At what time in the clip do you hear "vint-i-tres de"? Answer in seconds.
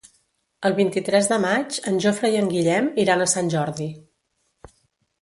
0.79-1.37